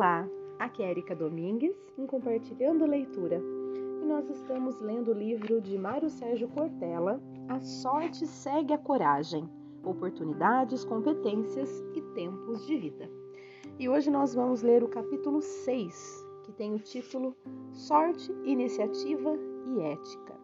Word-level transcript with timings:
Olá, 0.00 0.26
aqui 0.58 0.82
é 0.82 0.92
Erika 0.92 1.14
Domingues 1.14 1.76
em 1.98 2.06
Compartilhando 2.06 2.86
Leitura 2.86 3.36
e 3.36 4.06
nós 4.06 4.30
estamos 4.30 4.80
lendo 4.80 5.10
o 5.10 5.14
livro 5.14 5.60
de 5.60 5.76
Mário 5.76 6.08
Sérgio 6.08 6.48
Cortella, 6.48 7.20
A 7.50 7.60
Sorte 7.60 8.26
Segue 8.26 8.72
a 8.72 8.78
Coragem, 8.78 9.46
Oportunidades, 9.84 10.86
Competências 10.86 11.84
e 11.94 12.00
Tempos 12.14 12.66
de 12.66 12.78
Vida. 12.78 13.10
E 13.78 13.90
hoje 13.90 14.10
nós 14.10 14.34
vamos 14.34 14.62
ler 14.62 14.82
o 14.82 14.88
capítulo 14.88 15.42
6, 15.42 16.26
que 16.44 16.52
tem 16.52 16.74
o 16.74 16.78
título 16.78 17.36
Sorte, 17.70 18.32
Iniciativa 18.46 19.36
e 19.66 19.82
Ética. 19.82 20.34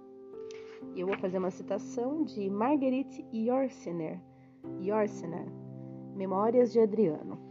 E 0.94 1.00
eu 1.00 1.06
vou 1.06 1.16
fazer 1.16 1.38
uma 1.38 1.50
citação 1.50 2.24
de 2.24 2.50
Marguerite 2.50 3.24
Yourcenar, 3.32 4.20
Yourcenar 4.82 5.46
Memórias 6.14 6.74
de 6.74 6.80
Adriano. 6.80 7.45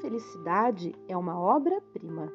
Felicidade 0.00 0.94
é 1.08 1.16
uma 1.16 1.36
obra-prima. 1.36 2.32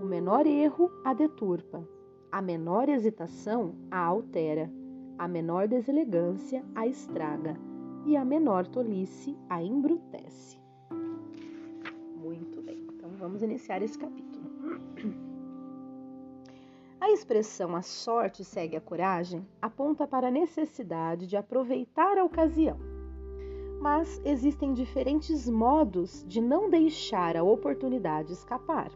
O 0.00 0.06
menor 0.06 0.46
erro 0.46 0.90
a 1.04 1.12
deturpa, 1.12 1.86
a 2.32 2.40
menor 2.40 2.88
hesitação 2.88 3.74
a 3.90 3.98
altera, 3.98 4.72
a 5.18 5.28
menor 5.28 5.68
deselegância 5.68 6.64
a 6.74 6.86
estraga 6.86 7.58
e 8.06 8.16
a 8.16 8.24
menor 8.24 8.66
tolice 8.66 9.36
a 9.50 9.62
embrutece. 9.62 10.58
Muito 12.16 12.62
bem, 12.62 12.86
então 12.94 13.10
vamos 13.18 13.42
iniciar 13.42 13.82
esse 13.82 13.98
capítulo. 13.98 14.48
A 16.98 17.10
expressão 17.10 17.76
a 17.76 17.82
sorte 17.82 18.42
segue 18.44 18.76
a 18.76 18.80
coragem 18.80 19.46
aponta 19.60 20.06
para 20.06 20.28
a 20.28 20.30
necessidade 20.30 21.26
de 21.26 21.36
aproveitar 21.36 22.16
a 22.16 22.24
ocasião 22.24 22.87
mas 23.80 24.20
existem 24.24 24.72
diferentes 24.72 25.48
modos 25.48 26.24
de 26.26 26.40
não 26.40 26.68
deixar 26.68 27.36
a 27.36 27.42
oportunidade 27.42 28.32
escapar. 28.32 28.90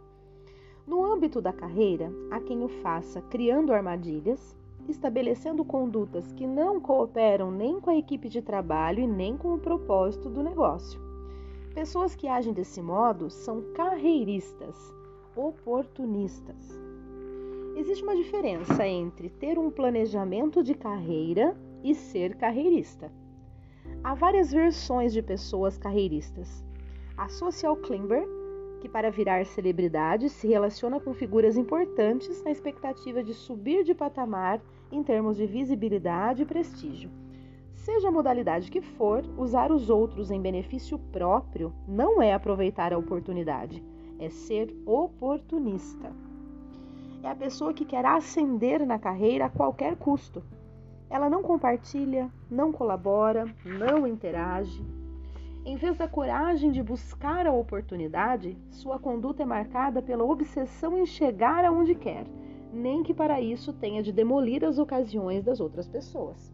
No 0.87 1.05
âmbito 1.05 1.41
da 1.41 1.53
carreira, 1.53 2.12
há 2.31 2.41
quem 2.41 2.62
o 2.65 2.69
faça 2.69 3.23
criando 3.23 3.73
armadilhas, 3.73 4.57
estabelecendo 4.89 5.65
condutas 5.65 6.33
que 6.33 6.47
não 6.47 6.81
cooperam 6.81 7.53
nem 7.53 7.81
com 7.81 7.91
a 7.91 7.97
equipe 7.97 8.29
de 8.29 8.42
trabalho 8.42 9.01
e 9.01 9.07
nem 9.07 9.37
com 9.37 9.55
o 9.55 9.59
propósito 9.59 10.29
do 10.29 10.42
negócio. 10.42 11.01
Pessoas 11.73 12.17
que 12.17 12.27
agem 12.27 12.53
desse 12.53 12.83
modo 12.83 13.31
são 13.31 13.62
carreiristas, 13.75 14.77
oportunistas. 15.37 16.79
Existe 17.77 18.03
uma 18.03 18.17
diferença 18.17 18.87
entre 18.87 19.31
ter 19.31 19.59
um 19.59 19.70
planejamento 19.70 20.62
de 20.62 20.75
carreira 20.75 21.57
e 21.83 21.95
ser 21.95 22.37
carreirista. 22.37 23.11
Há 24.05 24.15
várias 24.15 24.53
versões 24.53 25.12
de 25.12 25.23
pessoas 25.23 25.79
carreiristas. 25.79 26.65
A 27.17 27.29
social 27.29 27.77
climber, 27.77 28.27
que 28.81 28.89
para 28.89 29.11
virar 29.11 29.47
celebridade 29.47 30.29
se 30.29 30.48
relaciona 30.48 30.98
com 30.98 31.15
figuras 31.15 31.57
importantes 31.57 32.43
na 32.43 32.51
expectativa 32.51 33.23
de 33.23 33.33
subir 33.33 33.85
de 33.85 33.95
patamar 33.95 34.61
em 34.91 35.03
termos 35.05 35.37
de 35.37 35.47
visibilidade 35.47 36.43
e 36.43 36.47
prestígio. 36.47 37.09
Seja 37.75 38.09
a 38.09 38.13
modalidade 38.13 38.70
que 38.70 38.81
for, 38.81 39.25
usar 39.37 39.70
os 39.70 39.89
outros 39.89 40.31
em 40.31 40.41
benefício 40.41 40.98
próprio 40.98 41.73
não 41.87 42.20
é 42.20 42.33
aproveitar 42.33 42.93
a 42.93 42.98
oportunidade, 42.98 43.83
é 44.19 44.29
ser 44.31 44.75
oportunista. 44.85 46.13
É 47.23 47.29
a 47.29 47.37
pessoa 47.37 47.73
que 47.73 47.85
quer 47.85 48.05
ascender 48.05 48.85
na 48.85 48.98
carreira 48.98 49.47
a 49.47 49.51
qualquer 49.51 49.97
custo 49.97 50.43
ela 51.13 51.29
não 51.29 51.43
compartilha, 51.43 52.31
não 52.51 52.73
colabora, 52.73 53.45
não 53.67 54.07
interage. 54.07 54.83
Em 55.63 55.77
vez 55.77 55.99
da 55.99 56.09
coragem 56.09 56.73
de 56.73 56.83
buscar 56.83 57.47
a 57.47 57.53
oportunidade, 57.53 58.57
sua 58.71 58.99
conduta 58.99 59.43
é 59.43 59.47
marcada 59.47 60.01
pela 60.01 60.25
obsessão 60.25 60.97
em 60.97 61.05
chegar 61.05 61.67
aonde 61.67 61.95
quer, 61.95 62.25
nem 62.73 63.03
que 63.03 63.13
para 63.13 63.42
isso 63.42 63.75
tenha 63.75 64.03
de 64.03 64.11
demolir 64.11 64.64
as 64.64 64.79
ocasiões 64.79 65.45
das 65.45 65.61
outras 65.61 65.86
pessoas. 65.86 66.51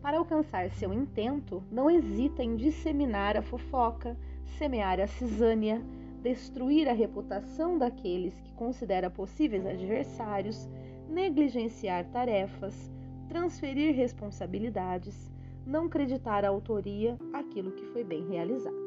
Para 0.00 0.16
alcançar 0.16 0.70
seu 0.70 0.90
intento, 0.90 1.62
não 1.70 1.90
hesita 1.90 2.42
em 2.42 2.56
disseminar 2.56 3.36
a 3.36 3.42
fofoca, 3.42 4.16
semear 4.56 4.98
a 4.98 5.06
cisânia, 5.06 5.82
destruir 6.22 6.88
a 6.88 6.94
reputação 6.94 7.76
daqueles 7.76 8.40
que 8.40 8.54
considera 8.54 9.10
possíveis 9.10 9.66
adversários, 9.66 10.66
negligenciar 11.06 12.06
tarefas, 12.06 12.90
transferir 13.28 13.94
responsabilidades, 13.94 15.32
não 15.66 15.86
acreditar 15.86 16.44
a 16.44 16.48
autoria 16.48 17.18
aquilo 17.32 17.72
que 17.72 17.84
foi 17.86 18.04
bem 18.04 18.26
realizado. 18.26 18.82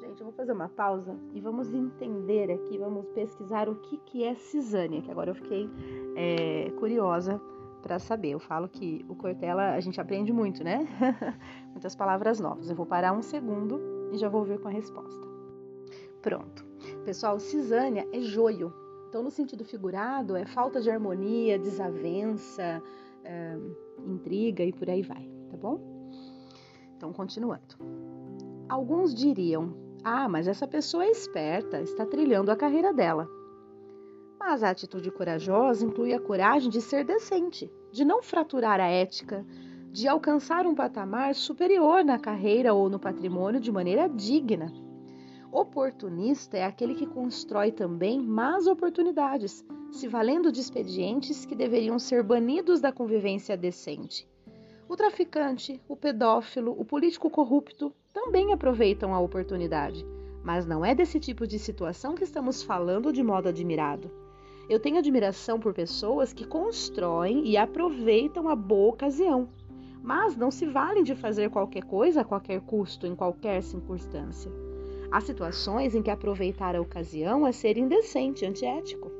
Gente, 0.00 0.20
eu 0.20 0.26
vou 0.26 0.32
fazer 0.32 0.52
uma 0.52 0.68
pausa 0.68 1.16
e 1.32 1.40
vamos 1.40 1.72
entender 1.72 2.50
aqui, 2.50 2.76
vamos 2.78 3.06
pesquisar 3.14 3.68
o 3.68 3.76
que, 3.76 3.96
que 3.98 4.24
é 4.24 4.34
cisânia, 4.34 5.00
que 5.00 5.10
agora 5.10 5.30
eu 5.30 5.34
fiquei 5.34 5.68
é, 6.16 6.70
curiosa 6.78 7.40
para 7.82 7.98
saber. 7.98 8.30
Eu 8.30 8.38
falo 8.38 8.68
que 8.68 9.04
o 9.08 9.14
Cortella 9.14 9.72
a 9.72 9.80
gente 9.80 10.00
aprende 10.00 10.32
muito, 10.32 10.64
né? 10.64 10.86
Muitas 11.72 11.94
palavras 11.94 12.40
novas. 12.40 12.68
Eu 12.70 12.76
vou 12.76 12.86
parar 12.86 13.12
um 13.12 13.22
segundo 13.22 13.80
e 14.12 14.16
já 14.16 14.28
vou 14.28 14.44
ver 14.44 14.58
com 14.58 14.68
a 14.68 14.70
resposta. 14.70 15.22
Pronto. 16.22 16.64
Pessoal, 17.04 17.38
cisânia 17.38 18.08
é 18.12 18.20
joio. 18.20 18.72
Então, 19.08 19.22
no 19.22 19.30
sentido 19.30 19.64
figurado, 19.64 20.34
é 20.34 20.44
falta 20.44 20.80
de 20.80 20.90
harmonia, 20.90 21.58
desavença, 21.58 22.82
é, 23.24 23.56
intriga 24.06 24.62
e 24.62 24.72
por 24.72 24.88
aí 24.88 25.02
vai, 25.02 25.28
tá 25.50 25.56
bom? 25.56 26.10
Então, 26.96 27.12
continuando. 27.12 27.76
Alguns 28.68 29.14
diriam: 29.14 29.74
ah, 30.02 30.28
mas 30.28 30.46
essa 30.46 30.66
pessoa 30.66 31.04
é 31.04 31.10
esperta, 31.10 31.80
está 31.80 32.04
trilhando 32.04 32.50
a 32.50 32.56
carreira 32.56 32.92
dela. 32.92 33.28
Mas 34.38 34.62
a 34.62 34.70
atitude 34.70 35.10
corajosa 35.10 35.84
inclui 35.84 36.12
a 36.12 36.20
coragem 36.20 36.70
de 36.70 36.80
ser 36.82 37.04
decente, 37.04 37.72
de 37.90 38.04
não 38.04 38.22
fraturar 38.22 38.78
a 38.80 38.86
ética, 38.86 39.46
de 39.90 40.06
alcançar 40.06 40.66
um 40.66 40.74
patamar 40.74 41.34
superior 41.34 42.04
na 42.04 42.18
carreira 42.18 42.74
ou 42.74 42.90
no 42.90 42.98
patrimônio 42.98 43.60
de 43.60 43.72
maneira 43.72 44.08
digna. 44.08 44.72
Oportunista 45.54 46.56
é 46.56 46.64
aquele 46.64 46.96
que 46.96 47.06
constrói 47.06 47.70
também 47.70 48.20
más 48.20 48.66
oportunidades, 48.66 49.64
se 49.92 50.08
valendo 50.08 50.50
de 50.50 50.60
expedientes 50.60 51.46
que 51.46 51.54
deveriam 51.54 51.96
ser 51.96 52.24
banidos 52.24 52.80
da 52.80 52.90
convivência 52.90 53.56
decente. 53.56 54.28
O 54.88 54.96
traficante, 54.96 55.80
o 55.86 55.94
pedófilo, 55.94 56.74
o 56.76 56.84
político 56.84 57.30
corrupto 57.30 57.94
também 58.12 58.52
aproveitam 58.52 59.14
a 59.14 59.20
oportunidade, 59.20 60.04
mas 60.42 60.66
não 60.66 60.84
é 60.84 60.92
desse 60.92 61.20
tipo 61.20 61.46
de 61.46 61.56
situação 61.56 62.16
que 62.16 62.24
estamos 62.24 62.64
falando 62.64 63.12
de 63.12 63.22
modo 63.22 63.48
admirado. 63.48 64.10
Eu 64.68 64.80
tenho 64.80 64.98
admiração 64.98 65.60
por 65.60 65.72
pessoas 65.72 66.32
que 66.32 66.44
constroem 66.44 67.46
e 67.46 67.56
aproveitam 67.56 68.48
a 68.48 68.56
boa 68.56 68.92
ocasião, 68.92 69.48
mas 70.02 70.36
não 70.36 70.50
se 70.50 70.66
valem 70.66 71.04
de 71.04 71.14
fazer 71.14 71.48
qualquer 71.48 71.84
coisa 71.84 72.22
a 72.22 72.24
qualquer 72.24 72.60
custo, 72.62 73.06
em 73.06 73.14
qualquer 73.14 73.62
circunstância. 73.62 74.63
Há 75.14 75.20
situações 75.20 75.94
em 75.94 76.02
que 76.02 76.10
aproveitar 76.10 76.74
a 76.74 76.80
ocasião 76.80 77.46
é 77.46 77.52
ser 77.52 77.78
indecente, 77.78 78.44
antiético. 78.44 79.12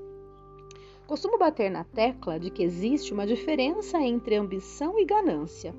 Costumo 1.06 1.38
bater 1.38 1.71
na 1.71 1.84
tecla 1.84 2.37
de 2.37 2.50
que 2.50 2.65
existe 2.65 3.15
uma 3.15 3.25
diferença 3.25 4.03
entre 4.03 4.34
ambição 4.34 4.99
e 4.99 5.05
ganância. 5.05 5.72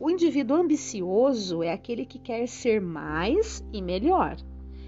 O 0.00 0.10
indivíduo 0.10 0.56
ambicioso 0.56 1.62
é 1.62 1.72
aquele 1.72 2.04
que 2.04 2.18
quer 2.18 2.48
ser 2.48 2.80
mais 2.80 3.64
e 3.72 3.80
melhor. 3.80 4.36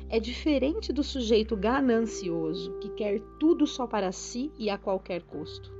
É 0.08 0.18
diferente 0.18 0.92
do 0.92 1.04
sujeito 1.04 1.56
ganancioso, 1.56 2.80
que 2.80 2.88
quer 2.88 3.20
tudo 3.38 3.64
só 3.64 3.86
para 3.86 4.10
si 4.10 4.50
e 4.58 4.68
a 4.68 4.76
qualquer 4.76 5.22
custo. 5.22 5.72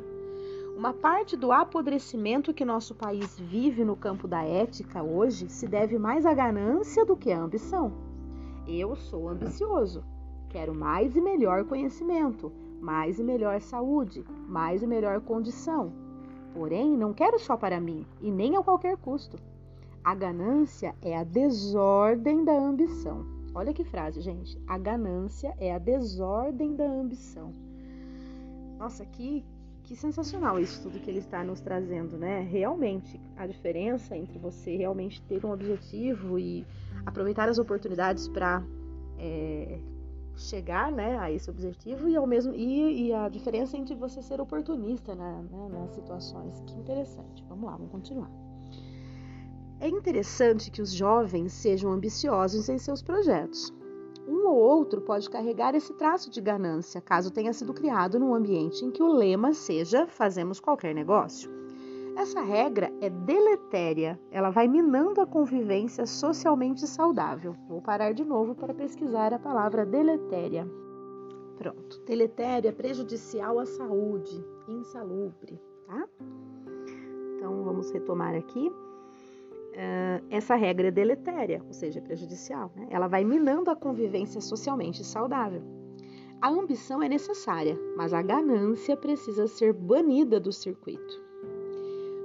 Uma 0.77 0.93
parte 0.93 1.37
do 1.37 1.51
apodrecimento 1.51 2.55
que 2.55 2.65
nosso 2.65 2.95
país 2.95 3.37
vive 3.41 3.85
no 3.85 3.97
campo 3.97 4.29
da 4.29 4.45
ética 4.45 5.03
hoje 5.03 5.49
se 5.49 5.67
deve 5.67 5.99
mais 5.99 6.25
à 6.25 6.33
ganância 6.33 7.05
do 7.05 7.17
que 7.17 7.33
à 7.33 7.41
ambição. 7.41 8.08
Eu 8.69 8.95
sou 8.95 9.31
ambicioso. 9.31 10.05
Quero 10.51 10.75
mais 10.75 11.17
e 11.17 11.21
melhor 11.23 11.65
conhecimento, 11.65 12.53
mais 12.83 13.19
e 13.19 13.25
melhor 13.25 13.61
saúde, 13.63 14.23
mais 14.47 14.83
e 14.83 14.87
melhor 14.87 15.23
condição. 15.23 15.91
Porém, 16.53 16.95
não 16.95 17.15
quero 17.15 17.39
só 17.39 17.57
para 17.57 17.81
mim 17.81 18.05
e 18.21 18.31
nem 18.31 18.57
a 18.57 18.63
qualquer 18.63 18.99
custo. 18.99 19.39
A 20.05 20.15
ganância 20.15 20.95
é 21.01 21.17
a 21.17 21.25
desordem 21.25 22.45
da 22.45 22.53
ambição. 22.53 23.25
Olha 23.55 23.73
que 23.73 23.85
frase, 23.85 24.21
gente. 24.21 24.61
A 24.67 24.77
ganância 24.77 25.55
é 25.59 25.75
a 25.75 25.79
desordem 25.79 26.77
da 26.77 26.85
ambição. 26.85 27.53
Nossa, 28.79 29.05
que, 29.07 29.45
que 29.89 29.97
sensacional 29.97 30.61
isso 30.61 30.83
tudo 30.83 31.01
que 31.01 31.11
ele 31.11 31.21
está 31.21 31.43
nos 31.43 31.63
trazendo, 31.63 32.19
né? 32.19 32.43
Realmente, 32.43 33.19
a 33.35 33.47
diferença 33.47 34.15
entre 34.15 34.39
você 34.39 34.77
realmente 34.77 35.23
ter 35.23 35.43
um 35.47 35.51
objetivo 35.51 36.39
e 36.39 36.67
aproveitar 37.07 37.49
as 37.49 37.59
oportunidades 37.59 38.29
para 38.29 38.63
é, 39.19 39.81
chegar 40.37 40.93
né, 40.93 41.19
a 41.19 41.33
esse 41.33 41.49
objetivo 41.49 42.07
e 42.07 42.15
ao 42.15 42.27
mesmo 42.27 42.55
e, 42.55 43.07
e, 43.07 43.13
a 43.15 43.31
diferença 43.31 43.79
entre 43.79 43.95
você 43.95 44.21
ser 44.21 44.43
oportunista 44.43 45.15
né, 45.15 45.43
né, 45.51 45.69
nas 45.71 45.91
situações. 45.93 46.61
Que 46.67 46.75
interessante. 46.75 47.43
Vamos 47.49 47.65
lá, 47.65 47.73
vamos 47.73 47.91
continuar. 47.91 48.31
É 49.81 49.89
interessante 49.89 50.71
que 50.71 50.83
os 50.83 50.93
jovens 50.93 51.55
sejam 51.55 51.91
ambiciosos 51.93 52.69
em 52.69 52.77
seus 52.77 53.01
projetos. 53.01 53.73
Um 54.29 54.47
ou 54.47 54.57
outro 54.57 55.01
pode 55.01 55.31
carregar 55.31 55.75
esse 55.75 55.95
traço 55.95 56.31
de 56.31 56.39
ganância, 56.39 57.01
caso 57.01 57.33
tenha 57.33 57.51
sido 57.55 57.73
criado 57.73 58.21
num 58.21 58.35
ambiente 58.35 58.85
em 58.85 58.91
que 58.91 59.03
o 59.03 59.11
lema 59.11 59.55
seja 59.55 60.07
fazemos 60.07 60.61
qualquer 60.61 60.95
negócio. 60.95 61.51
Essa 62.15 62.43
regra 62.43 62.93
é 63.01 63.09
deletéria, 63.09 64.21
ela 64.31 64.51
vai 64.51 64.69
minando 64.69 65.21
a 65.23 65.27
convivência 65.27 66.05
socialmente 66.05 66.87
saudável. 66.87 67.55
Vou 67.69 67.81
parar 67.81 68.13
de 68.13 68.25
novo 68.25 68.55
para 68.55 68.75
pesquisar 68.75 69.33
a 69.33 69.39
palavra 69.39 69.87
deletéria. 69.87 70.69
Pronto, 71.57 71.99
deletéria 72.05 72.69
é 72.69 72.73
prejudicial 72.73 73.59
à 73.59 73.65
saúde, 73.65 74.45
insalubre, 74.69 75.59
tá? 75.87 76.07
Então 77.37 77.65
vamos 77.65 77.91
retomar 77.93 78.35
aqui. 78.35 78.71
Uh, 79.79 80.27
essa 80.29 80.57
regra 80.57 80.89
é 80.89 80.91
deletéria, 80.91 81.63
ou 81.65 81.73
seja, 81.73 82.01
é 82.01 82.03
prejudicial. 82.03 82.73
Né? 82.75 82.89
Ela 82.91 83.07
vai 83.07 83.23
minando 83.23 83.71
a 83.71 83.77
convivência 83.77 84.41
socialmente 84.41 85.05
saudável. 85.05 85.63
A 86.43 86.49
ambição 86.49 87.01
é 87.01 87.09
necessária, 87.09 87.79
mas 87.97 88.13
a 88.13 88.21
ganância 88.21 88.97
precisa 88.97 89.47
ser 89.47 89.73
banida 89.73 90.41
do 90.41 90.53
circuito. 90.53 91.23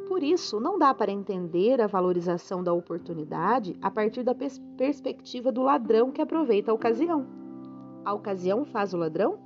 Por 0.08 0.24
isso, 0.24 0.60
não 0.60 0.80
dá 0.80 0.96
para 0.96 1.12
entender 1.12 1.80
a 1.80 1.88
valorização 1.88 2.64
da 2.64 2.74
oportunidade 2.74 3.78
a 3.82 3.92
partir 3.92 4.24
da 4.24 4.34
pers 4.34 4.60
perspectiva 4.76 5.52
do 5.52 5.62
ladrão 5.62 6.12
que 6.12 6.22
aproveita 6.22 6.72
a 6.72 6.74
ocasião. 6.74 7.28
A 8.04 8.14
ocasião 8.14 8.66
faz 8.66 8.96
o 8.96 8.98
ladrão? 8.98 9.38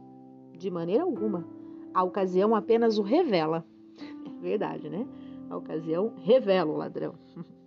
De 0.58 0.72
maneira 0.72 1.04
alguma. 1.04 1.46
A 1.94 2.04
ocasião 2.04 2.56
apenas 2.56 2.98
o 2.98 3.02
revela. 3.02 3.66
É 4.26 4.40
verdade, 4.40 4.88
né? 4.88 5.08
A 5.50 5.58
ocasião 5.58 6.14
revela 6.18 6.72
o 6.72 6.78
ladrão. 6.78 7.16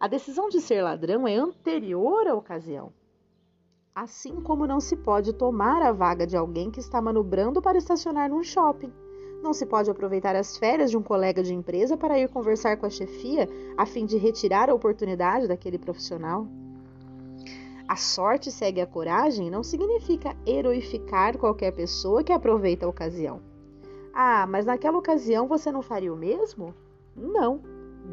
A 0.00 0.08
decisão 0.08 0.48
de 0.48 0.62
ser 0.62 0.80
ladrão 0.80 1.28
é 1.28 1.36
anterior 1.36 2.26
à 2.26 2.34
ocasião. 2.34 2.90
Assim 3.94 4.40
como 4.40 4.66
não 4.66 4.80
se 4.80 4.96
pode 4.96 5.34
tomar 5.34 5.82
a 5.82 5.92
vaga 5.92 6.26
de 6.26 6.38
alguém 6.38 6.70
que 6.70 6.80
está 6.80 7.02
manobrando 7.02 7.60
para 7.60 7.76
estacionar 7.76 8.30
num 8.30 8.42
shopping. 8.42 8.90
Não 9.42 9.52
se 9.52 9.66
pode 9.66 9.90
aproveitar 9.90 10.34
as 10.34 10.56
férias 10.56 10.90
de 10.90 10.96
um 10.96 11.02
colega 11.02 11.42
de 11.42 11.52
empresa 11.52 11.98
para 11.98 12.18
ir 12.18 12.30
conversar 12.30 12.78
com 12.78 12.86
a 12.86 12.90
chefia 12.90 13.46
a 13.76 13.84
fim 13.84 14.06
de 14.06 14.16
retirar 14.16 14.70
a 14.70 14.74
oportunidade 14.74 15.46
daquele 15.46 15.76
profissional. 15.76 16.46
A 17.86 17.96
sorte 17.96 18.50
segue 18.50 18.80
a 18.80 18.86
coragem 18.86 19.50
não 19.50 19.62
significa 19.62 20.34
heroificar 20.46 21.36
qualquer 21.36 21.72
pessoa 21.72 22.24
que 22.24 22.32
aproveita 22.32 22.86
a 22.86 22.88
ocasião. 22.88 23.42
Ah, 24.14 24.46
mas 24.46 24.64
naquela 24.64 24.96
ocasião 24.96 25.46
você 25.46 25.70
não 25.70 25.82
faria 25.82 26.10
o 26.10 26.16
mesmo? 26.16 26.74
Não 27.14 27.69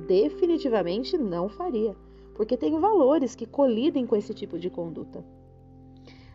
definitivamente 0.08 1.18
não 1.18 1.50
faria, 1.50 1.96
porque 2.36 2.58
tenho 2.58 2.80
valores 2.80 3.36
que 3.36 3.46
colidem 3.46 4.06
com 4.06 4.16
esse 4.16 4.34
tipo 4.34 4.60
de 4.60 4.70
conduta. 4.70 5.26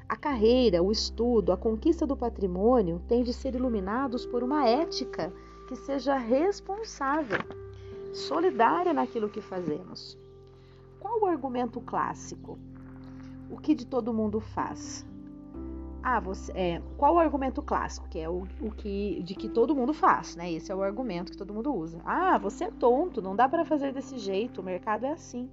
A 0.09 0.17
carreira, 0.17 0.83
o 0.83 0.93
estudo, 0.93 1.53
a 1.53 1.57
conquista 1.57 2.07
do 2.07 2.17
patrimônio 2.17 3.01
têm 3.09 3.23
de 3.23 3.33
ser 3.33 3.55
iluminados 3.55 4.27
por 4.27 4.43
uma 4.43 4.69
ética 4.69 5.33
que 5.69 5.77
seja 5.77 6.17
responsável, 6.17 7.39
solidária 8.13 8.93
naquilo 8.93 9.29
que 9.29 9.41
fazemos. 9.41 10.19
Qual 11.01 11.21
o 11.21 11.27
argumento 11.27 11.81
clássico? 11.81 12.59
O 13.51 13.57
que 13.57 13.75
de 13.75 13.87
todo 13.87 14.13
mundo 14.13 14.39
faz? 14.39 15.07
Ah, 16.03 16.19
você, 16.19 16.53
é, 16.53 16.83
qual 16.97 17.15
o 17.15 17.19
argumento 17.19 17.63
clássico? 17.63 18.09
Que 18.09 18.19
é 18.19 18.29
o, 18.29 18.43
o 18.61 18.71
que 18.73 19.23
de 19.23 19.35
que 19.35 19.49
todo 19.49 19.75
mundo 19.75 19.95
faz, 19.95 20.35
né? 20.35 20.51
Esse 20.51 20.73
é 20.73 20.75
o 20.75 20.83
argumento 20.83 21.31
que 21.31 21.39
todo 21.39 21.55
mundo 21.55 21.73
usa. 21.73 22.01
Ah, 22.05 22.37
você 22.39 22.65
é 22.65 22.71
tonto, 22.73 23.23
não 23.23 23.37
dá 23.37 23.49
para 23.49 23.65
fazer 23.65 23.93
desse 23.93 24.19
jeito, 24.19 24.61
o 24.61 24.65
mercado 24.65 25.07
é 25.07 25.13
assim. 25.13 25.49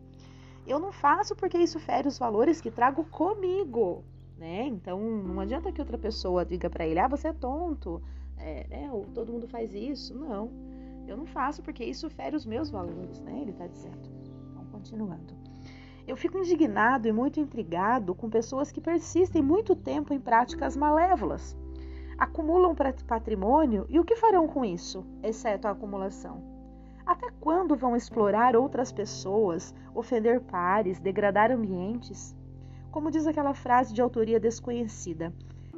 Eu 0.66 0.80
não 0.80 0.92
faço 0.92 1.36
porque 1.36 1.58
isso 1.58 1.80
fere 1.80 2.08
os 2.08 2.18
valores 2.18 2.60
que 2.60 2.72
trago 2.72 3.04
comigo, 3.06 4.04
né? 4.38 4.66
Então 4.66 5.00
não 5.00 5.40
adianta 5.40 5.72
que 5.72 5.82
outra 5.82 5.98
pessoa 5.98 6.44
diga 6.44 6.70
para 6.70 6.86
ele, 6.86 7.00
ah, 7.00 7.08
você 7.08 7.28
é 7.28 7.34
tonto, 7.34 8.02
é, 8.38 8.66
né? 8.68 8.90
todo 9.14 9.32
mundo 9.32 9.48
faz 9.48 9.74
isso. 9.74 10.16
Não, 10.18 10.52
eu 11.08 11.16
não 11.16 11.28
faço 11.28 11.62
porque 11.62 11.84
isso 11.84 12.10
fere 12.10 12.36
os 12.36 12.46
meus 12.46 12.72
valores, 12.72 13.22
né? 13.22 13.40
Ele 13.40 13.52
está 13.52 13.68
dizendo. 13.68 14.10
Então, 14.52 14.66
continuando. 14.72 15.49
Eu 16.10 16.18
fico 16.18 16.40
indignado 16.40 17.08
e 17.08 17.12
muito 17.12 17.40
intrigado 17.40 18.16
com 18.16 18.32
pessoas 18.32 18.72
que 18.72 18.82
persistem 18.82 19.44
muito 19.44 19.76
tempo 19.76 20.12
em 20.12 20.20
práticas 20.20 20.76
malévolas. 20.76 21.56
Acumulam 22.18 22.74
patrimônio 23.06 23.86
e 23.88 24.00
o 24.00 24.04
que 24.04 24.16
farão 24.16 24.48
com 24.48 24.66
isso, 24.66 25.06
exceto 25.22 25.68
a 25.68 25.72
acumulação? 25.72 26.42
Até 27.06 27.30
quando 27.40 27.76
vão 27.76 27.96
explorar 27.96 28.56
outras 28.56 28.92
pessoas, 28.92 29.72
ofender 29.94 30.42
pares, 30.42 31.00
degradar 31.00 31.52
ambientes? 31.52 32.36
Como 32.90 33.12
diz 33.12 33.28
aquela 33.28 33.54
frase 33.54 33.94
de 33.94 34.02
autoria 34.02 34.40
desconhecida: 34.40 35.32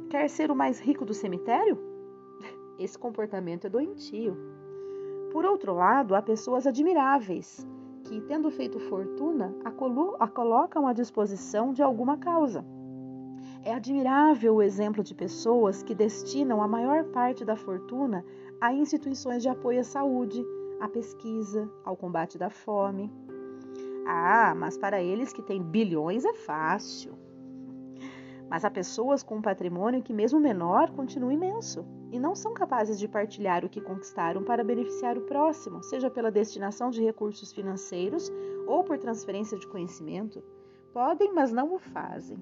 Quer 0.08 0.30
ser 0.30 0.50
o 0.50 0.56
mais 0.56 0.80
rico 0.80 1.04
do 1.04 1.12
cemitério? 1.12 1.76
Esse 2.80 2.98
comportamento 2.98 3.66
é 3.66 3.70
doentio. 3.70 4.34
Por 5.30 5.44
outro 5.44 5.74
lado, 5.74 6.14
há 6.14 6.22
pessoas 6.22 6.66
admiráveis 6.66 7.68
que, 8.04 8.20
tendo 8.22 8.50
feito 8.50 8.78
fortuna, 8.78 9.54
a, 9.64 9.68
a 10.24 10.28
colocam 10.28 10.86
à 10.86 10.92
disposição 10.92 11.72
de 11.72 11.82
alguma 11.82 12.16
causa. 12.16 12.64
É 13.64 13.72
admirável 13.72 14.56
o 14.56 14.62
exemplo 14.62 15.02
de 15.02 15.14
pessoas 15.14 15.82
que 15.82 15.94
destinam 15.94 16.62
a 16.62 16.68
maior 16.68 17.04
parte 17.04 17.44
da 17.44 17.56
fortuna 17.56 18.24
a 18.60 18.72
instituições 18.72 19.42
de 19.42 19.48
apoio 19.48 19.80
à 19.80 19.84
saúde, 19.84 20.44
à 20.80 20.88
pesquisa, 20.88 21.68
ao 21.84 21.96
combate 21.96 22.38
da 22.38 22.50
fome. 22.50 23.10
Ah, 24.06 24.54
mas 24.56 24.76
para 24.76 25.02
eles 25.02 25.32
que 25.32 25.42
têm 25.42 25.62
bilhões 25.62 26.24
é 26.24 26.34
fácil. 26.34 27.12
Mas 28.52 28.66
há 28.66 28.70
pessoas 28.70 29.22
com 29.22 29.36
um 29.36 29.40
patrimônio 29.40 30.02
que, 30.02 30.12
mesmo 30.12 30.38
menor, 30.38 30.90
continua 30.90 31.32
imenso 31.32 31.86
e 32.10 32.20
não 32.20 32.34
são 32.34 32.52
capazes 32.52 32.98
de 32.98 33.08
partilhar 33.08 33.64
o 33.64 33.68
que 33.70 33.80
conquistaram 33.80 34.44
para 34.44 34.62
beneficiar 34.62 35.16
o 35.16 35.22
próximo, 35.22 35.82
seja 35.82 36.10
pela 36.10 36.30
destinação 36.30 36.90
de 36.90 37.02
recursos 37.02 37.50
financeiros 37.50 38.30
ou 38.66 38.84
por 38.84 38.98
transferência 38.98 39.58
de 39.58 39.66
conhecimento. 39.66 40.44
Podem, 40.92 41.32
mas 41.32 41.50
não 41.50 41.74
o 41.74 41.78
fazem. 41.78 42.36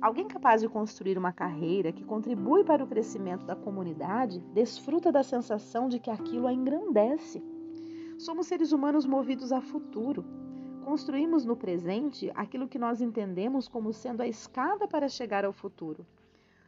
Alguém 0.00 0.26
capaz 0.26 0.60
de 0.60 0.68
construir 0.68 1.16
uma 1.16 1.30
carreira 1.30 1.92
que 1.92 2.04
contribui 2.04 2.64
para 2.64 2.82
o 2.82 2.88
crescimento 2.88 3.46
da 3.46 3.54
comunidade 3.54 4.40
desfruta 4.52 5.12
da 5.12 5.22
sensação 5.22 5.88
de 5.88 6.00
que 6.00 6.10
aquilo 6.10 6.48
a 6.48 6.52
engrandece. 6.52 7.40
Somos 8.18 8.48
seres 8.48 8.72
humanos 8.72 9.06
movidos 9.06 9.52
a 9.52 9.60
futuro, 9.60 10.24
Construímos 10.84 11.44
no 11.44 11.56
presente 11.56 12.30
aquilo 12.34 12.66
que 12.66 12.78
nós 12.78 13.00
entendemos 13.00 13.68
como 13.68 13.92
sendo 13.92 14.20
a 14.20 14.26
escada 14.26 14.88
para 14.88 15.08
chegar 15.08 15.44
ao 15.44 15.52
futuro. 15.52 16.04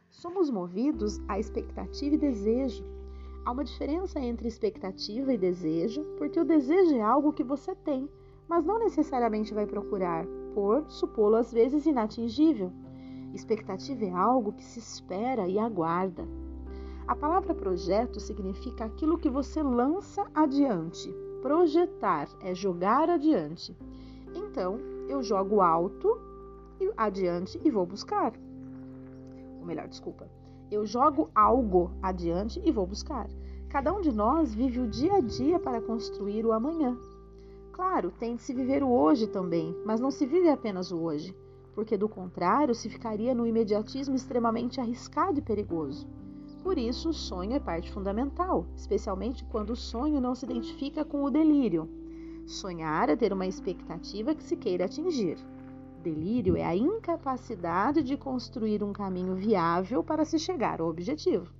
Somos 0.09 0.49
movidos 0.49 1.19
a 1.27 1.37
expectativa 1.37 2.15
e 2.15 2.17
desejo. 2.17 2.85
Há 3.45 3.51
uma 3.51 3.65
diferença 3.65 4.17
entre 4.19 4.47
expectativa 4.47 5.33
e 5.33 5.37
desejo, 5.37 6.03
porque 6.17 6.39
o 6.39 6.45
desejo 6.45 6.95
é 6.95 7.01
algo 7.01 7.33
que 7.33 7.43
você 7.43 7.75
tem, 7.75 8.09
mas 8.47 8.63
não 8.63 8.79
necessariamente 8.79 9.53
vai 9.53 9.67
procurar, 9.67 10.25
por 10.53 10.89
supô-lo 10.89 11.35
às 11.35 11.51
vezes 11.51 11.85
inatingível. 11.85 12.71
Expectativa 13.33 14.05
é 14.05 14.11
algo 14.11 14.53
que 14.53 14.63
se 14.63 14.79
espera 14.79 15.45
e 15.45 15.59
aguarda. 15.59 16.25
A 17.05 17.15
palavra 17.15 17.53
projeto 17.53 18.19
significa 18.21 18.85
aquilo 18.85 19.17
que 19.17 19.29
você 19.29 19.61
lança 19.61 20.25
adiante. 20.33 21.13
Projetar 21.41 22.29
é 22.39 22.55
jogar 22.55 23.09
adiante. 23.09 23.77
Então, 24.35 24.77
eu 25.07 25.23
jogo 25.23 25.61
alto 25.61 26.19
e 26.79 26.91
adiante 26.97 27.59
e 27.63 27.71
vou 27.71 27.85
buscar. 27.85 28.33
Ou 29.59 29.65
melhor, 29.65 29.87
desculpa. 29.87 30.29
Eu 30.69 30.85
jogo 30.85 31.29
algo 31.33 31.91
adiante 32.01 32.61
e 32.63 32.71
vou 32.71 32.85
buscar. 32.85 33.29
Cada 33.69 33.93
um 33.93 34.01
de 34.01 34.11
nós 34.11 34.53
vive 34.53 34.79
o 34.79 34.87
dia 34.87 35.15
a 35.15 35.19
dia 35.21 35.59
para 35.59 35.81
construir 35.81 36.45
o 36.45 36.51
amanhã. 36.51 36.97
Claro, 37.71 38.11
tem 38.11 38.35
de 38.35 38.41
se 38.41 38.53
viver 38.53 38.83
o 38.83 38.89
hoje 38.89 39.27
também, 39.27 39.75
mas 39.85 39.99
não 39.99 40.09
se 40.09 40.25
vive 40.25 40.49
apenas 40.49 40.91
o 40.91 40.97
hoje, 40.97 41.35
porque 41.73 41.97
do 41.97 42.07
contrário 42.07 42.73
se 42.73 42.89
ficaria 42.89 43.35
no 43.35 43.45
imediatismo 43.45 44.15
extremamente 44.15 44.79
arriscado 44.79 45.39
e 45.39 45.41
perigoso. 45.41 46.07
Por 46.63 46.77
isso, 46.77 47.09
o 47.09 47.13
sonho 47.13 47.53
é 47.53 47.59
parte 47.59 47.91
fundamental, 47.91 48.65
especialmente 48.75 49.43
quando 49.45 49.71
o 49.71 49.75
sonho 49.75 50.21
não 50.21 50.33
se 50.33 50.45
identifica 50.45 51.05
com 51.05 51.23
o 51.23 51.29
delírio. 51.29 51.87
Sonhar 52.45 53.09
é 53.09 53.15
ter 53.15 53.33
uma 53.33 53.47
expectativa 53.47 54.35
que 54.35 54.43
se 54.43 54.55
queira 54.55 54.85
atingir. 54.85 55.37
Delírio 56.03 56.55
é 56.55 56.63
a 56.63 56.75
incapacidade 56.75 58.03
de 58.03 58.15
construir 58.15 58.83
um 58.83 58.93
caminho 58.93 59.33
viável 59.33 60.03
para 60.03 60.23
se 60.23 60.37
chegar 60.37 60.79
ao 60.79 60.87
objetivo. 60.87 61.51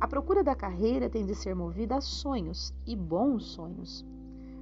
A 0.00 0.06
procura 0.06 0.44
da 0.44 0.54
carreira 0.54 1.10
tem 1.10 1.26
de 1.26 1.34
ser 1.34 1.56
movida 1.56 1.96
a 1.96 2.00
sonhos 2.00 2.72
e 2.86 2.94
bons 2.94 3.46
sonhos. 3.46 4.06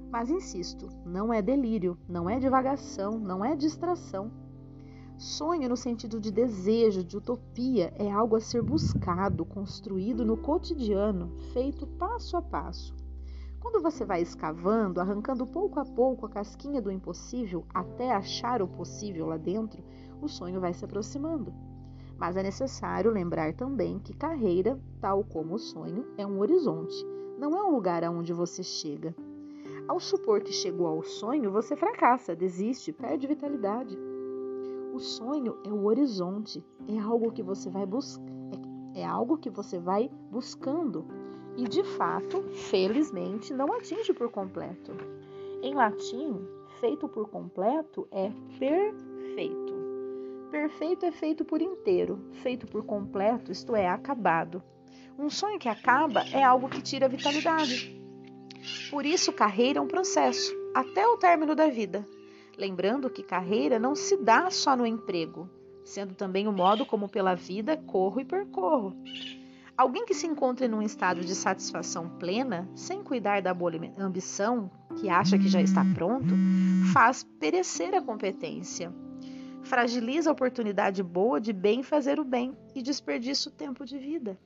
Mas 0.09 0.31
insisto, 0.31 0.89
não 1.05 1.31
é 1.31 1.41
delírio, 1.41 1.95
não 2.09 2.27
é 2.27 2.39
divagação, 2.39 3.19
não 3.19 3.45
é 3.45 3.55
distração. 3.55 4.31
Sonho 5.17 5.69
no 5.69 5.77
sentido 5.77 6.19
de 6.19 6.31
desejo, 6.31 7.03
de 7.03 7.17
utopia, 7.17 7.93
é 7.97 8.11
algo 8.11 8.35
a 8.35 8.41
ser 8.41 8.63
buscado, 8.63 9.45
construído 9.45 10.25
no 10.25 10.37
cotidiano, 10.37 11.31
feito 11.53 11.85
passo 11.85 12.35
a 12.35 12.41
passo. 12.41 12.95
Quando 13.65 13.81
você 13.81 14.05
vai 14.05 14.21
escavando, 14.21 15.01
arrancando 15.01 15.43
pouco 15.43 15.79
a 15.79 15.83
pouco 15.83 16.27
a 16.27 16.29
casquinha 16.29 16.79
do 16.79 16.91
impossível 16.91 17.65
até 17.73 18.11
achar 18.11 18.61
o 18.61 18.67
possível 18.67 19.25
lá 19.25 19.37
dentro, 19.37 19.83
o 20.21 20.27
sonho 20.27 20.61
vai 20.61 20.71
se 20.71 20.85
aproximando. 20.85 21.51
Mas 22.15 22.37
é 22.37 22.43
necessário 22.43 23.09
lembrar 23.09 23.55
também 23.55 23.97
que 23.97 24.13
carreira, 24.15 24.79
tal 25.01 25.23
como 25.23 25.55
o 25.55 25.59
sonho, 25.59 26.05
é 26.15 26.27
um 26.27 26.39
horizonte, 26.41 26.93
não 27.39 27.57
é 27.57 27.63
um 27.63 27.71
lugar 27.71 28.03
aonde 28.03 28.31
você 28.33 28.61
chega. 28.61 29.15
Ao 29.87 29.99
supor 29.99 30.41
que 30.41 30.53
chegou 30.53 30.85
ao 30.85 31.01
sonho, 31.01 31.51
você 31.51 31.75
fracassa, 31.75 32.35
desiste, 32.35 32.93
perde 32.93 33.25
vitalidade. 33.25 33.97
O 34.93 34.99
sonho 34.99 35.57
é 35.65 35.73
o 35.73 35.85
horizonte, 35.85 36.63
é 36.87 36.99
algo 36.99 37.31
que 37.31 37.41
você 37.41 37.67
vai 37.71 37.87
buscar, 37.87 38.23
é, 38.93 38.99
é 39.01 39.03
algo 39.03 39.39
que 39.39 39.49
você 39.49 39.79
vai 39.79 40.07
buscando 40.29 41.24
e 41.57 41.67
de 41.67 41.83
fato, 41.83 42.41
felizmente, 42.69 43.53
não 43.53 43.71
atinge 43.73 44.13
por 44.13 44.29
completo. 44.29 44.91
Em 45.61 45.73
latim, 45.73 46.45
feito 46.79 47.07
por 47.07 47.29
completo 47.29 48.07
é 48.11 48.29
perfeito. 48.59 49.73
Perfeito 50.51 51.05
é 51.05 51.11
feito 51.11 51.43
por 51.43 51.61
inteiro, 51.61 52.19
feito 52.43 52.67
por 52.67 52.83
completo, 52.85 53.51
isto 53.51 53.75
é, 53.75 53.87
acabado. 53.87 54.61
Um 55.17 55.29
sonho 55.29 55.59
que 55.59 55.69
acaba 55.69 56.23
é 56.31 56.43
algo 56.43 56.69
que 56.69 56.81
tira 56.81 57.05
a 57.05 57.09
vitalidade. 57.09 57.99
Por 58.89 59.05
isso, 59.05 59.33
carreira 59.33 59.79
é 59.79 59.81
um 59.81 59.87
processo, 59.87 60.53
até 60.73 61.07
o 61.07 61.17
término 61.17 61.55
da 61.55 61.67
vida. 61.67 62.05
Lembrando 62.57 63.09
que 63.09 63.23
carreira 63.23 63.79
não 63.79 63.95
se 63.95 64.17
dá 64.17 64.49
só 64.49 64.75
no 64.75 64.85
emprego, 64.85 65.49
sendo 65.83 66.15
também 66.15 66.47
o 66.47 66.51
modo 66.51 66.85
como 66.85 67.09
pela 67.09 67.35
vida 67.35 67.77
corro 67.77 68.19
e 68.19 68.25
percorro. 68.25 68.95
Alguém 69.77 70.05
que 70.05 70.13
se 70.13 70.25
encontre 70.25 70.67
num 70.67 70.81
estado 70.81 71.21
de 71.21 71.35
satisfação 71.35 72.09
plena, 72.17 72.67
sem 72.75 73.03
cuidar 73.03 73.41
da 73.41 73.53
boa 73.53 73.71
ambição, 73.97 74.71
que 74.95 75.09
acha 75.09 75.37
que 75.37 75.49
já 75.49 75.61
está 75.61 75.83
pronto, 75.93 76.33
faz 76.93 77.23
perecer 77.39 77.93
a 77.93 78.01
competência. 78.01 78.93
Fragiliza 79.63 80.29
a 80.29 80.33
oportunidade 80.33 81.03
boa 81.03 81.41
de 81.41 81.51
bem 81.51 81.83
fazer 81.83 82.19
o 82.19 82.23
bem 82.23 82.55
e 82.73 82.81
desperdiça 82.81 83.49
o 83.49 83.51
tempo 83.51 83.83
de 83.83 83.97
vida. 83.97 84.37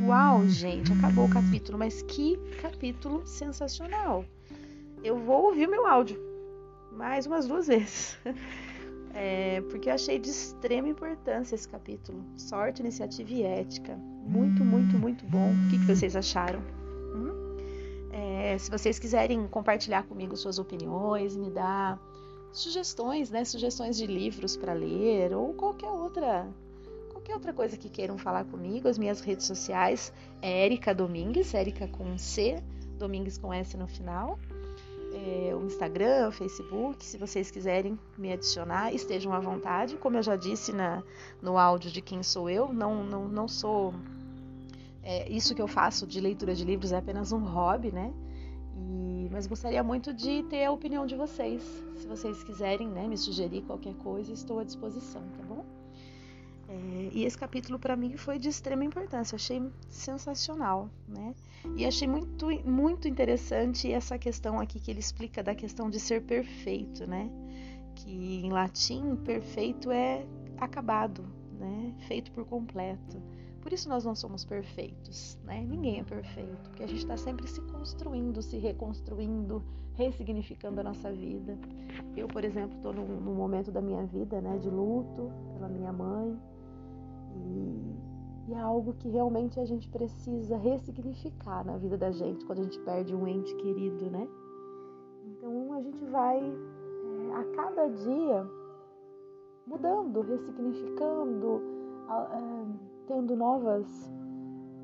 Uau, 0.00 0.46
gente, 0.46 0.92
acabou 0.92 1.24
o 1.24 1.30
capítulo, 1.30 1.78
mas 1.78 2.02
que 2.02 2.36
capítulo 2.60 3.26
sensacional! 3.26 4.24
Eu 5.02 5.16
vou 5.16 5.46
ouvir 5.46 5.66
meu 5.66 5.86
áudio 5.86 6.32
mais 6.92 7.26
umas 7.26 7.46
duas 7.46 7.66
vezes. 7.66 8.18
É, 9.14 9.60
porque 9.70 9.90
eu 9.90 9.94
achei 9.94 10.18
de 10.18 10.30
extrema 10.30 10.88
importância 10.88 11.54
esse 11.54 11.68
capítulo. 11.68 12.24
Sorte, 12.36 12.80
iniciativa 12.80 13.30
e 13.30 13.42
ética. 13.42 13.94
Muito, 13.96 14.64
muito, 14.64 14.96
muito 14.96 15.24
bom. 15.26 15.50
O 15.50 15.70
que, 15.70 15.78
que 15.78 15.84
vocês 15.84 16.16
acharam? 16.16 16.60
Hum? 17.14 17.56
É, 18.12 18.56
se 18.58 18.70
vocês 18.70 18.98
quiserem 18.98 19.46
compartilhar 19.48 20.04
comigo 20.04 20.36
suas 20.36 20.58
opiniões, 20.58 21.36
me 21.36 21.50
dar 21.50 22.00
sugestões, 22.52 23.30
né? 23.30 23.44
Sugestões 23.44 23.96
de 23.96 24.06
livros 24.06 24.56
para 24.56 24.72
ler 24.72 25.34
ou 25.34 25.52
qualquer 25.54 25.88
outra 25.88 26.46
qualquer 27.10 27.34
outra 27.34 27.52
coisa 27.52 27.76
que 27.76 27.88
queiram 27.88 28.18
falar 28.18 28.44
comigo, 28.44 28.88
as 28.88 28.98
minhas 28.98 29.20
redes 29.20 29.46
sociais 29.46 30.12
é 30.40 30.64
Erika 30.66 30.92
Domingues, 30.92 31.54
Erika 31.54 31.86
com 31.86 32.18
C, 32.18 32.60
Domingues 32.98 33.38
com 33.38 33.54
S 33.54 33.76
no 33.76 33.86
final 33.86 34.38
o 35.54 35.66
Instagram, 35.66 36.28
o 36.28 36.32
Facebook, 36.32 37.04
se 37.04 37.16
vocês 37.16 37.50
quiserem 37.50 37.98
me 38.16 38.32
adicionar, 38.32 38.92
estejam 38.92 39.32
à 39.32 39.40
vontade. 39.40 39.96
Como 39.96 40.16
eu 40.16 40.22
já 40.22 40.36
disse 40.36 40.72
na, 40.72 41.02
no 41.40 41.58
áudio 41.58 41.90
de 41.90 42.00
quem 42.00 42.22
sou 42.22 42.48
eu, 42.50 42.72
não, 42.72 43.04
não, 43.04 43.28
não 43.28 43.48
sou. 43.48 43.94
É, 45.02 45.28
isso 45.30 45.54
que 45.54 45.62
eu 45.62 45.68
faço 45.68 46.06
de 46.06 46.20
leitura 46.20 46.54
de 46.54 46.64
livros 46.64 46.92
é 46.92 46.96
apenas 46.96 47.32
um 47.32 47.44
hobby, 47.44 47.90
né? 47.92 48.12
E, 48.76 49.28
mas 49.30 49.46
gostaria 49.46 49.82
muito 49.82 50.12
de 50.12 50.42
ter 50.44 50.64
a 50.64 50.72
opinião 50.72 51.06
de 51.06 51.16
vocês. 51.16 51.62
Se 51.96 52.06
vocês 52.06 52.42
quiserem 52.42 52.88
né, 52.88 53.06
me 53.06 53.16
sugerir 53.16 53.62
qualquer 53.62 53.94
coisa, 53.94 54.32
estou 54.32 54.58
à 54.58 54.64
disposição, 54.64 55.22
tá 55.36 55.44
bom? 55.44 55.81
É, 56.72 57.10
e 57.12 57.24
esse 57.24 57.36
capítulo 57.36 57.78
para 57.78 57.94
mim 57.94 58.16
foi 58.16 58.38
de 58.38 58.48
extrema 58.48 58.82
importância, 58.82 59.36
achei 59.36 59.62
sensacional, 59.90 60.88
né? 61.06 61.34
E 61.76 61.84
achei 61.84 62.08
muito, 62.08 62.46
muito 62.66 63.06
interessante 63.06 63.92
essa 63.92 64.16
questão 64.18 64.58
aqui 64.58 64.80
que 64.80 64.90
ele 64.90 65.00
explica 65.00 65.42
da 65.42 65.54
questão 65.54 65.90
de 65.90 66.00
ser 66.00 66.22
perfeito, 66.22 67.06
né? 67.06 67.30
Que 67.94 68.40
em 68.42 68.50
latim 68.50 69.16
perfeito 69.16 69.90
é 69.90 70.24
acabado, 70.56 71.22
né? 71.58 71.94
Feito 72.08 72.32
por 72.32 72.46
completo. 72.46 73.20
Por 73.60 73.70
isso 73.70 73.86
nós 73.88 74.04
não 74.04 74.14
somos 74.14 74.42
perfeitos, 74.42 75.38
né? 75.44 75.62
Ninguém 75.62 76.00
é 76.00 76.04
perfeito, 76.04 76.70
porque 76.70 76.82
a 76.82 76.86
gente 76.86 77.00
está 77.00 77.18
sempre 77.18 77.46
se 77.46 77.60
construindo, 77.60 78.40
se 78.40 78.56
reconstruindo, 78.56 79.62
ressignificando 79.94 80.80
a 80.80 80.84
nossa 80.84 81.12
vida. 81.12 81.58
Eu, 82.16 82.26
por 82.28 82.44
exemplo, 82.44 82.76
estou 82.76 82.94
num, 82.94 83.20
num 83.20 83.34
momento 83.34 83.70
da 83.70 83.82
minha 83.82 84.04
vida, 84.06 84.40
né, 84.40 84.58
de 84.58 84.70
luto 84.70 85.30
pela 85.54 85.68
minha 85.68 85.92
mãe, 85.92 86.36
e, 87.36 88.52
é 88.52 88.60
algo 88.60 88.92
que 88.94 89.08
realmente 89.08 89.58
a 89.58 89.64
gente 89.64 89.88
precisa 89.88 90.56
ressignificar 90.56 91.64
na 91.64 91.76
vida 91.78 91.96
da 91.96 92.10
gente 92.10 92.44
quando 92.44 92.58
a 92.58 92.62
gente 92.62 92.78
perde 92.80 93.14
um 93.14 93.26
ente 93.26 93.54
querido, 93.56 94.10
né? 94.10 94.28
Então 95.24 95.72
a 95.72 95.80
gente 95.80 96.04
vai 96.06 96.38
é, 96.38 97.34
a 97.34 97.44
cada 97.56 97.88
dia 97.88 98.46
mudando, 99.66 100.20
ressignificando, 100.20 101.62
é, 102.10 102.66
tendo 103.06 103.36
novas 103.36 104.12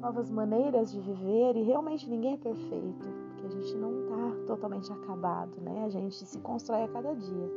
novas 0.00 0.30
maneiras 0.30 0.92
de 0.92 1.00
viver 1.00 1.56
e 1.56 1.62
realmente 1.62 2.08
ninguém 2.08 2.34
é 2.34 2.36
perfeito, 2.36 3.08
porque 3.28 3.46
a 3.46 3.50
gente 3.50 3.76
não 3.76 4.00
está 4.02 4.44
totalmente 4.46 4.92
acabado, 4.92 5.60
né? 5.60 5.84
A 5.84 5.88
gente 5.88 6.24
se 6.24 6.38
constrói 6.38 6.84
a 6.84 6.88
cada 6.88 7.14
dia. 7.14 7.50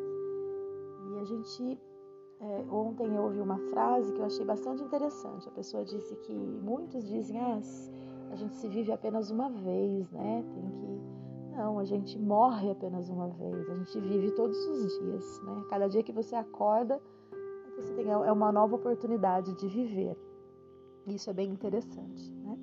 E 1.12 1.20
a 1.20 1.24
gente 1.24 1.80
é, 2.42 2.66
ontem 2.72 3.06
eu 3.06 3.22
ouvi 3.22 3.40
uma 3.40 3.60
frase 3.70 4.12
que 4.14 4.20
eu 4.20 4.26
achei 4.26 4.44
bastante 4.44 4.82
interessante. 4.84 5.48
A 5.48 5.52
pessoa 5.52 5.86
disse 5.86 6.16
que 6.16 6.34
muitos 6.34 7.08
dizem, 7.08 7.40
ah, 7.40 7.60
a 8.32 8.36
gente 8.36 8.56
se 8.56 8.68
vive 8.68 8.92
apenas 8.92 9.30
uma 9.30 9.50
vez, 9.50 10.12
né? 10.12 10.44
Tem 10.52 10.70
que. 10.72 11.56
Não, 11.56 11.78
a 11.78 11.86
gente 11.86 12.18
morre 12.18 12.72
apenas 12.72 13.10
uma 13.10 13.28
vez, 13.28 13.70
a 13.70 13.76
gente 13.76 14.00
vive 14.00 14.32
todos 14.32 14.58
os 14.58 15.00
dias, 15.00 15.42
né? 15.44 15.64
Cada 15.70 15.88
dia 15.88 16.02
que 16.02 16.12
você 16.12 16.36
acorda, 16.36 17.00
você 17.76 17.94
tem, 17.94 18.10
é 18.10 18.32
uma 18.32 18.52
nova 18.52 18.76
oportunidade 18.76 19.54
de 19.56 19.68
viver. 19.68 20.18
Isso 21.06 21.30
é 21.30 21.34
bem 21.34 21.52
interessante, 21.52 22.34
né? 22.44 22.58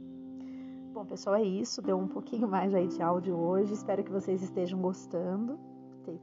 Bom, 0.92 1.04
pessoal, 1.04 1.36
é 1.36 1.44
isso. 1.44 1.80
Deu 1.82 1.96
um 1.96 2.08
pouquinho 2.08 2.48
mais 2.48 2.74
aí 2.74 2.88
de 2.88 3.00
áudio 3.00 3.36
hoje. 3.36 3.74
Espero 3.74 4.02
que 4.02 4.10
vocês 4.10 4.42
estejam 4.42 4.80
gostando, 4.80 5.56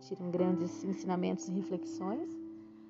tirem 0.01 0.29
grandes 0.29 0.83
ensinamentos 0.83 1.47
e 1.47 1.53
reflexões. 1.53 2.44